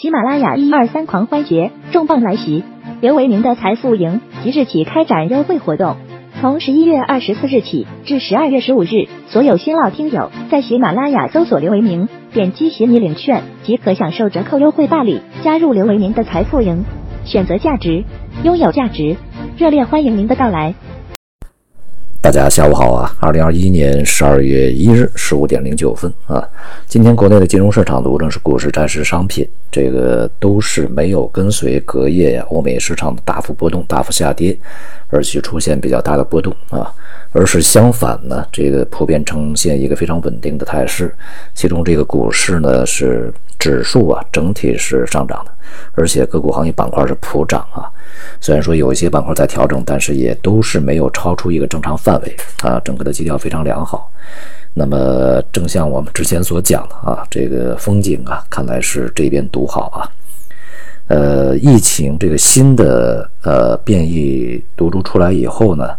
[0.00, 2.64] 喜马拉雅一二三狂欢节重磅来袭，
[3.02, 5.96] 刘维明的财富营即日起开展优惠活动，
[6.40, 16.86] 从十一月二十四日起至十二月十五日，所有新老听友在喜马拉雅搜索刘维明，点击喜你领券即可享受折扣优惠办理，加入刘维明的财富营，
[17.26, 18.02] 选择价值，
[18.42, 19.16] 拥有价值，
[19.58, 20.72] 热烈欢迎您的到来。
[22.22, 23.16] 大家下午好啊！
[23.18, 26.46] 二零二一年十二月一日十五点零九分啊，
[26.86, 34.56] 今天国内的金融市场无论是股市、债市、商品，这个都是没有跟随隔夜呀欧美市场的大幅波动、大幅下跌，
[35.08, 36.92] 而去出现比较大的波动啊，
[37.32, 41.14] 而是相反呢，这个普遍呈现一个非常稳定的态势。
[41.54, 45.52] 其中这个股市呢是指数啊整体是上涨的，
[45.94, 47.88] 而且个股行业板块是普涨啊。
[48.40, 54.10] 虽然说有一些板块在调整，但是也都是没有超出一个正常范围啊，整个的基调非常良好。
[54.74, 60.08] 那么，正像我们之前所讲的啊，这个风景啊，看来是这边独好啊。
[61.08, 65.90] 呃，疫情这个新的呃变异毒株出来以后呢，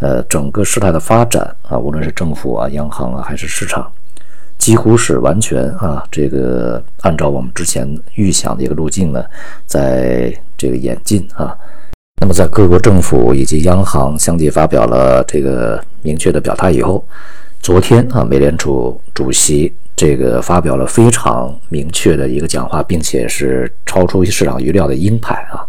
[0.00, 3.90] 呃，整个事态的发展啊，无论是政府啊、央行啊，还是市场，
[4.58, 9.22] 几乎是完全啊，这个按照我们之前预想的一个路径呢，
[9.66, 11.56] 在这个演进啊。
[12.22, 17.02] 那么，在各国政府以及央行相继发表了这个明确的表态以后，
[17.60, 25.64] 昨天啊，美联储主席这个发表了非常明确的一个讲话，并且是超出市场预料的鹰派啊。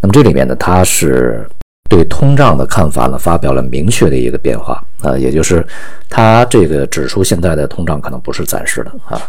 [0.00, 1.46] 那么这里面呢，他是
[1.90, 5.66] 对通胀的看法呢，发表了明确的一个变化啊，也就是
[6.08, 9.20] 他这个指出现在的通胀可能不是暂时的啊。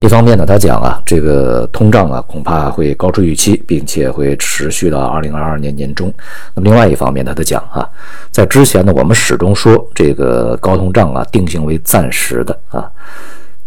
[0.00, 6.12] 一方面呢，他讲啊，这个通胀啊恐怕会高出预期，并且会持续到二零二二年年中。
[6.54, 7.88] 那么另外一方面，他在讲啊，
[8.30, 12.88] 在之前呢，我们始终说这个高通胀啊定性为暂时的啊，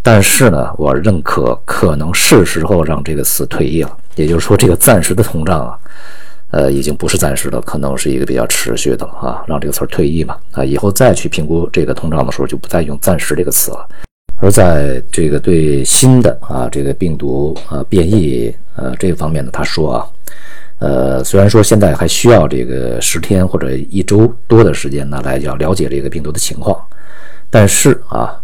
[0.01, 3.91] 但是呢，我认可可能是时候让这个词退役了。
[4.15, 5.77] 也就是说，这个暂时的通胀啊，
[6.51, 13.87] 呃，已经不是暂时的，可能是一个比较持续的啊，让这个词儿退役吧啊，以后再去评估这个通胀的时候，就不再用暂时这个词了。
[14.39, 20.07] 而在这个对新的啊这个病毒啊变异呃这个方面呢，他说啊，
[20.79, 26.79] 呃虽然说现在还需要这个十天或者一周多的时间呢来要了解这个病毒的情况，
[27.49, 28.39] 但是啊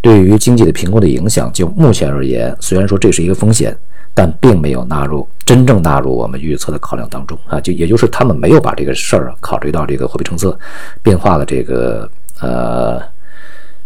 [0.00, 3.76] 对于经济的评估的影响，就目前而言，虽然说这是一个风险，
[4.14, 10.58] 但并没有纳入真正纳入我们预测的考量当中啊，就也就是他们没有把这个事儿考虑到这个货币政策
[11.02, 12.08] 变化的这个
[12.40, 13.02] 呃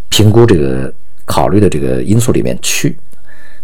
[0.09, 0.93] 评估这个。
[1.31, 2.97] 考虑的这个因素里面去，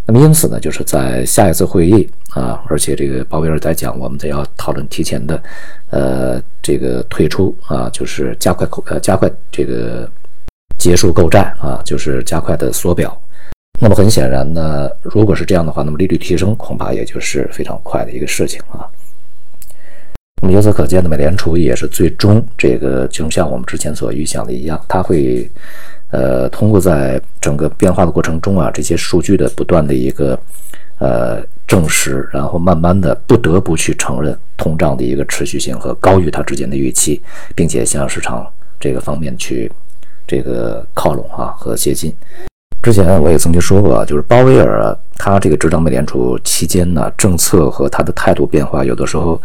[0.05, 5.41] 那么因此呢，就是在下一次会议啊，而且这个鲍威尔在讲，我们得要讨论提前的，
[5.89, 10.07] 呃，这个退出啊，就是加快呃加快这个
[10.77, 13.19] 结束购债啊，就是加快的缩表。
[13.79, 18.87] 那么很显然呢，如果是这样的话，那么利率提升恐怕也就是非常快的一个事情啊。
[20.41, 25.49] 那么由此可见呢，美联储也是最终这个，就像我们之前所预想的一样，它会。
[26.11, 30.39] 呃，通过在整个变化的过程中啊，这些数据的不断的一个
[30.99, 37.21] 呃证实，然后慢慢的不得不去承认通胀的一个持续性和高于它之间的预期，
[37.53, 38.47] 并且向市场
[38.79, 39.69] 这个方面去
[40.25, 42.13] 这个靠拢啊和接近。
[42.85, 49.41] 之前我也曾经说过，就是鲍威尔，他这个执掌美联储期间呢，政策和他的态度变化，有的时候。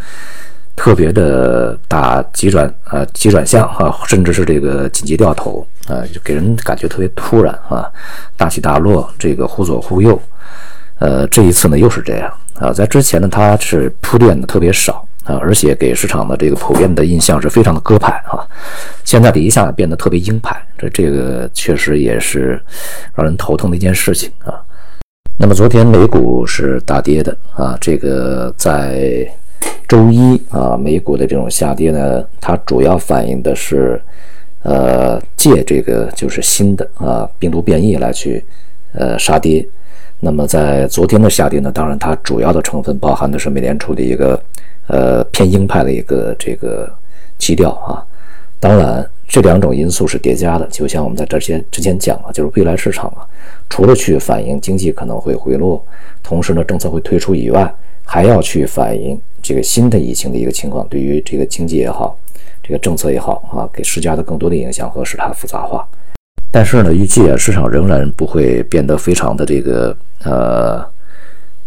[0.73, 7.85] 特别的大急转啊，急转向啊，甚至是这个紧急掉头啊，就给人感觉特别突然啊，
[8.37, 10.19] 大起大落，这个忽左忽右。
[10.97, 18.45] 呃，这一次呢又是这样啊，在之前呢他是铺垫的特别少啊，而且给市场的这个普遍的印象是非常的鸽派啊，
[19.03, 22.61] 现在的一下变得特别鹰派，这这个确实也是
[23.15, 24.59] 让人头疼的一件事情啊。
[25.37, 29.27] 那么昨天美股是大跌的啊，这个在。
[29.87, 34.01] 周一啊，美股的这种下跌呢，它主要反映的是，
[34.63, 38.43] 呃，借这个就是新的啊病毒变异来去，
[38.93, 39.67] 呃杀跌。
[40.21, 44.41] 那么在昨天的下跌呢，当然它主要的成分包含的是美联储的一个
[44.91, 46.87] 呃偏鹰派的一个这个
[47.39, 48.03] 基调啊。
[48.59, 53.25] 当然，这两种因素是叠加的，就像我们在这些之前讲了，就是未来市场啊，
[53.69, 55.83] 除了去反映经济可能会回落，
[56.21, 57.73] 同时呢政策会退出以外，
[58.03, 59.19] 还要去反映。
[59.41, 62.15] 这个新的疫情的一个情况，对于这个经济也好，
[62.61, 65.83] 这个政策也好啊，给施加的更多的影响和使它复杂化。
[66.51, 70.85] 但是呢，预计啊，市场仍然不会变得非常的这个呃，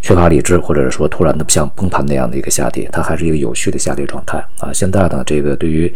[0.04, 4.70] 缺乏理智，或者是说突然的像崩盘那样的一个下跌，它还是一个有序的下跌状态啊。
[4.70, 5.90] 现在呢，这个对于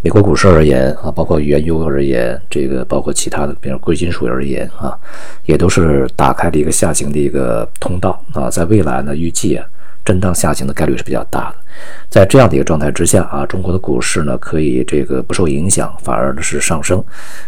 [0.00, 4.96] 美国股市而言啊，包括原油而言，这个包括其他的，比如贵金属而言啊，
[5.44, 8.48] 也都是打开了一个下行的一个通道啊。
[8.48, 9.66] 在未来呢，预计啊。
[10.04, 11.56] 震荡下行的概率是比较大的，
[12.08, 17.02] 在这样的一个状态之下啊，中国的股市呢可以这个不受影响，反而呢是上升，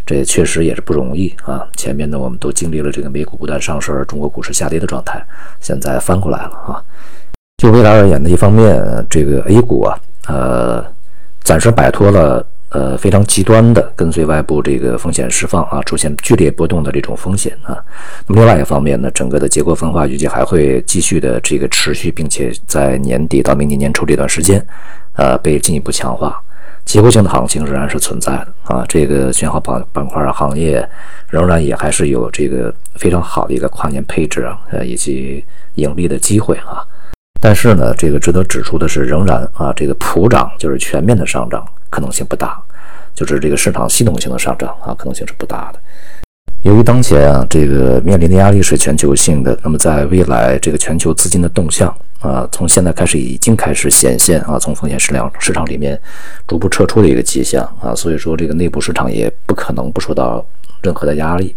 [0.07, 1.67] 这确实也是不容易啊。
[1.77, 5.25] 前面呢我们都经历了这个美股不断上升中国股市下跌的状态，
[5.61, 6.83] 现在翻过来了啊。
[7.59, 10.85] 就未来而言呢，一方面这个 A 股啊，呃，
[11.43, 12.47] 暂时摆脱了。
[12.73, 17.77] 呃，非常极端的跟随外部这个风险释放啊，出现剧烈波动的这种风险啊。
[18.27, 24.65] 那么另外一方面呢，整个的结构分化预计还会继续的这个持续，并且在年底到明年年初这段时间，
[25.17, 26.43] 呃，被进一步强化。
[26.85, 30.89] 结构性的行情仍然是存在的啊，这个选好板板块，行业
[31.29, 36.83] 仍然也还是有这个非常好的一个跨年配置啊，呃，以及盈利的机会啊。
[37.45, 42.57] 但是呢，这个值得指出的是，仍然啊，这个普涨就是全面的上涨可能性不大，
[43.17, 45.81] 就是这个市场系统性的上涨啊，可能性是不大的。
[46.63, 56.01] 由于当前啊，这个面临的压力是全球性的，那么在未来这个全球资金的动向啊，从现在开始已经开始显现啊，从风险市场市场里面
[56.47, 60.47] 逐步撤出的一个迹象啊，所以说这个内部市场也不可能不受到
[60.81, 61.57] 任何的压力。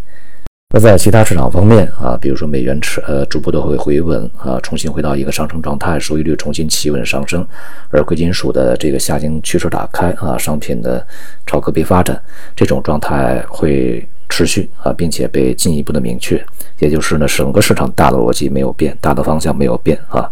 [0.73, 7.47] 那在其他市场方面啊，比如说美元持呃逐步的会回稳啊，重新回到一个上升状态，收益率重新企稳上升，
[7.91, 11.05] 而贵金属的这个下行趋势打开啊，商品的
[11.45, 12.21] 超个别发展，
[12.57, 16.43] 这种状态会持续啊，并且被进一步的明确，
[16.79, 20.29] 也就是呢，整个市场大的逻辑没有变，大的方向没有变啊，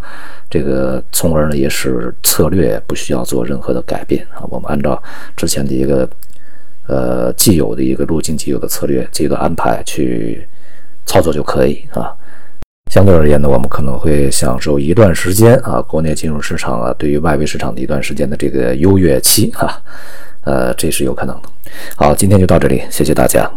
[0.50, 5.02] 这个从而呢也使策略不需要做任何的改变啊，我们按照
[5.38, 6.10] 之前的一个。
[6.88, 10.48] 呃，既有的一个路径，既有的策略，既有的安排去
[11.06, 12.12] 操作就可以啊。
[12.92, 19.82] 相对而言呢，我们可能会享受一段时间啊，国内金融市场啊，对于外围市场的一段时间的这个优越期啊。
[20.46, 21.50] 呃，这是有可能的。
[21.96, 23.50] 好，今天就到这里，谢谢大家。